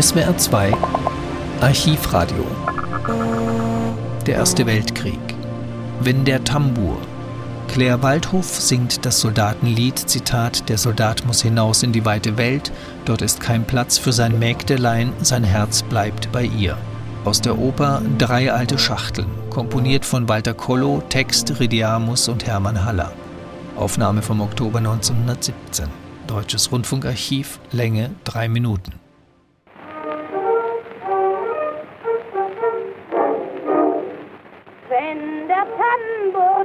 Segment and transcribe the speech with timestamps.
[0.00, 0.72] SWR 2
[1.60, 2.44] Archivradio
[4.26, 5.20] Der Erste Weltkrieg
[6.00, 6.98] Wenn der Tambour
[7.68, 12.72] Claire Waldhof singt das Soldatenlied, Zitat, der Soldat muss hinaus in die weite Welt,
[13.04, 16.76] dort ist kein Platz für sein Mägdelein, sein Herz bleibt bei ihr.
[17.24, 23.12] Aus der Oper Drei alte Schachteln, komponiert von Walter Kollo, Text Ridiamus und Hermann Haller.
[23.76, 25.86] Aufnahme vom Oktober 1917.
[26.26, 29.03] Deutsches Rundfunkarchiv, Länge drei Minuten.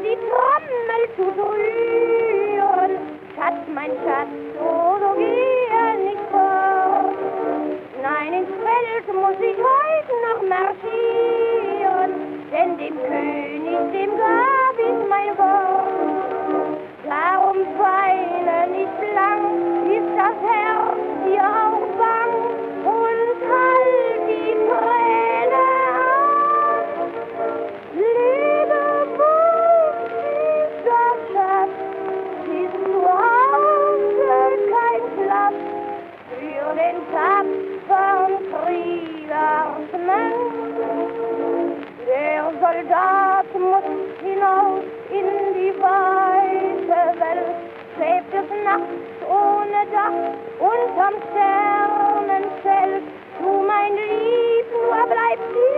[0.01, 2.91] Die Trommel zu rühren,
[3.35, 4.29] Schatz, mein Schatz,
[4.63, 7.15] oh, so gehe nicht fort.
[8.01, 12.11] Nein, ins Feld muss ich heute noch marschieren,
[12.49, 15.68] denn dem König, dem gab ich mein Wort.
[42.69, 43.83] Soldat muss
[44.21, 47.55] hinaus in die weite Welt,
[47.95, 50.19] schwebt es nachts ohne Dach
[50.59, 53.05] unterm Sternenzelt.
[53.39, 55.68] Du, mein Lieb, nur bleib hier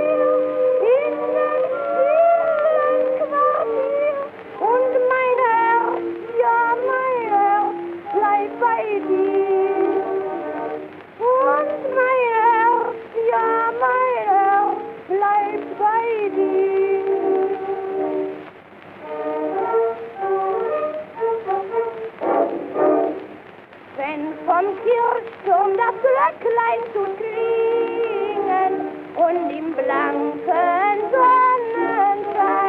[24.82, 28.74] Vom Kirchturm das Glöcklein zu klingen
[29.16, 32.62] und im blanken Sonnenschein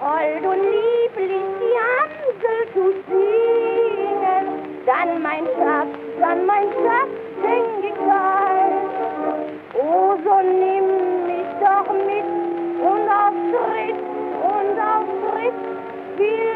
[0.00, 4.44] hold und lieblich die Amsel zu singen,
[4.86, 8.72] dann mein Schatz, dann mein Schatz, denk ich ein.
[9.74, 12.26] Oh, so nimm mich doch mit
[12.82, 14.00] und auf Schritt
[14.42, 15.60] und auf Schritt
[16.16, 16.55] will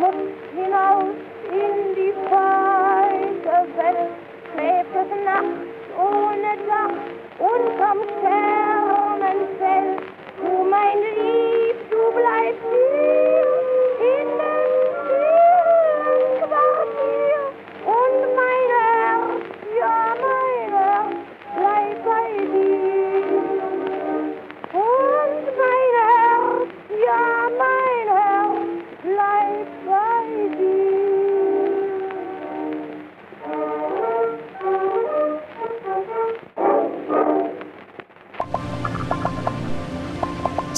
[0.00, 0.14] Muss
[0.56, 1.14] hinaus
[1.52, 4.14] in die weite Welt,
[4.50, 5.68] schläft es nachts
[5.98, 6.98] ohne Dach
[7.38, 10.00] unterm Sternenzelt.
[10.38, 12.99] Du, mein Lieb, du bleibst hier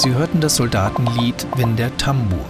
[0.03, 2.45] Sie hörten das Soldatenlied Wenn der Tambour